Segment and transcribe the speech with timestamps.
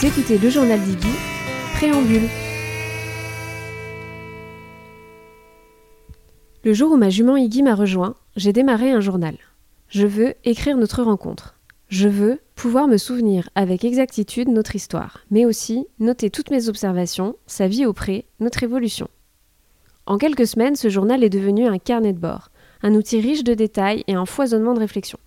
[0.00, 1.08] Vous écoutez le journal d'Iggy,
[1.74, 2.28] Préambule.
[6.62, 9.36] Le jour où ma jument Iggy m'a rejoint, j'ai démarré un journal.
[9.88, 11.58] Je veux écrire notre rencontre.
[11.88, 17.34] Je veux pouvoir me souvenir avec exactitude notre histoire, mais aussi noter toutes mes observations,
[17.48, 19.08] sa vie auprès, notre évolution.
[20.06, 22.50] En quelques semaines, ce journal est devenu un carnet de bord,
[22.82, 25.18] un outil riche de détails et un foisonnement de réflexions.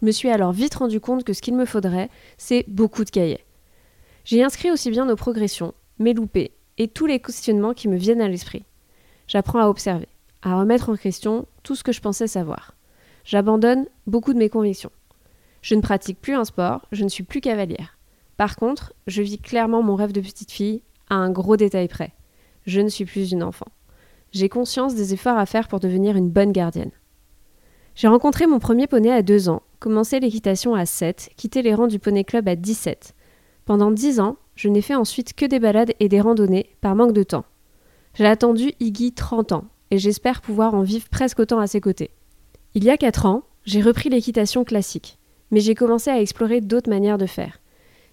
[0.00, 3.10] Je me suis alors vite rendu compte que ce qu'il me faudrait, c'est beaucoup de
[3.10, 3.44] cahiers.
[4.24, 8.22] J'y inscris aussi bien nos progressions, mes loupés et tous les questionnements qui me viennent
[8.22, 8.64] à l'esprit.
[9.28, 10.08] J'apprends à observer,
[10.42, 12.74] à remettre en question tout ce que je pensais savoir.
[13.24, 14.92] J'abandonne beaucoup de mes convictions.
[15.60, 17.98] Je ne pratique plus un sport, je ne suis plus cavalière.
[18.38, 22.12] Par contre, je vis clairement mon rêve de petite fille à un gros détail près.
[22.66, 23.68] Je ne suis plus une enfant.
[24.32, 26.90] J'ai conscience des efforts à faire pour devenir une bonne gardienne.
[27.94, 31.86] J'ai rencontré mon premier poney à 2 ans, commencé l'équitation à 7, quitté les rangs
[31.86, 33.14] du poney club à 17.
[33.64, 37.12] Pendant 10 ans, je n'ai fait ensuite que des balades et des randonnées par manque
[37.12, 37.44] de temps.
[38.14, 42.10] J'ai attendu Iggy 30 ans et j'espère pouvoir en vivre presque autant à ses côtés.
[42.74, 45.18] Il y a 4 ans, j'ai repris l'équitation classique,
[45.50, 47.60] mais j'ai commencé à explorer d'autres manières de faire.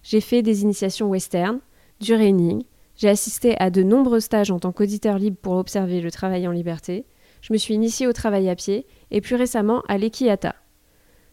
[0.02, 1.60] J'ai fait des initiations western,
[2.00, 2.64] du reining,
[2.96, 6.52] j'ai assisté à de nombreux stages en tant qu'auditeur libre pour observer le travail en
[6.52, 7.04] liberté,
[7.42, 10.54] je me suis initiée au travail à pied et plus récemment à l'ekiata.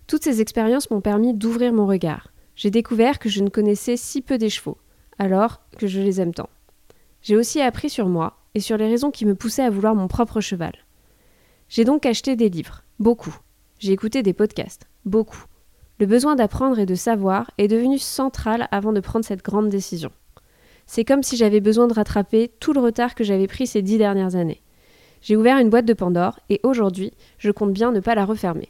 [0.07, 2.33] Toutes ces expériences m'ont permis d'ouvrir mon regard.
[2.59, 4.77] J'ai découvert que je ne connaissais si peu des chevaux,
[5.17, 6.49] alors que je les aime tant.
[7.21, 10.09] J'ai aussi appris sur moi et sur les raisons qui me poussaient à vouloir mon
[10.09, 10.73] propre cheval.
[11.69, 13.33] J'ai donc acheté des livres, beaucoup.
[13.79, 15.45] J'ai écouté des podcasts, beaucoup.
[16.01, 20.11] Le besoin d'apprendre et de savoir est devenu central avant de prendre cette grande décision.
[20.85, 23.97] C'est comme si j'avais besoin de rattraper tout le retard que j'avais pris ces dix
[23.97, 24.61] dernières années.
[25.21, 28.69] J'ai ouvert une boîte de Pandore et aujourd'hui, je compte bien ne pas la refermer.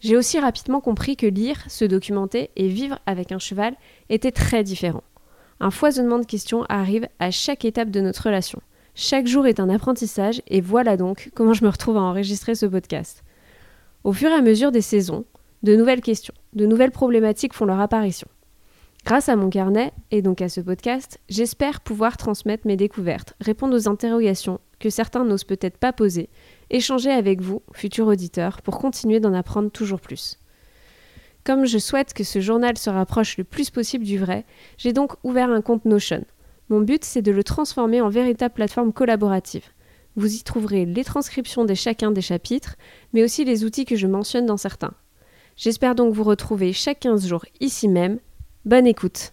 [0.00, 3.74] J'ai aussi rapidement compris que lire, se documenter et vivre avec un cheval
[4.08, 5.02] était très différent.
[5.60, 8.60] Un foisonnement de questions arrive à chaque étape de notre relation.
[8.94, 12.66] Chaque jour est un apprentissage et voilà donc comment je me retrouve à enregistrer ce
[12.66, 13.24] podcast.
[14.04, 15.24] Au fur et à mesure des saisons,
[15.64, 18.28] de nouvelles questions, de nouvelles problématiques font leur apparition.
[19.04, 23.74] Grâce à mon carnet et donc à ce podcast, j'espère pouvoir transmettre mes découvertes, répondre
[23.74, 26.28] aux interrogations que certains n'osent peut-être pas poser,
[26.70, 30.38] échanger avec vous, futurs auditeurs, pour continuer d'en apprendre toujours plus.
[31.44, 34.44] Comme je souhaite que ce journal se rapproche le plus possible du vrai,
[34.76, 36.24] j'ai donc ouvert un compte Notion.
[36.68, 39.64] Mon but, c'est de le transformer en véritable plateforme collaborative.
[40.16, 42.76] Vous y trouverez les transcriptions de chacun des chapitres,
[43.12, 44.92] mais aussi les outils que je mentionne dans certains.
[45.56, 48.18] J'espère donc vous retrouver chaque 15 jours ici même.
[48.64, 49.32] Bonne écoute